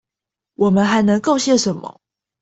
[0.55, 1.99] 我們還能貢獻什麼？